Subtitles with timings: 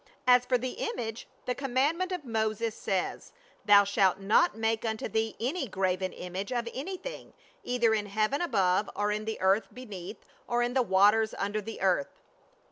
[0.25, 3.33] "As for the image, the commandment of Moses says,'
[3.67, 8.89] Thou shalt not make unto thee any graven image of anything, either in heaven above
[8.95, 12.19] or in the earth be neath, or in the waters under the earth.'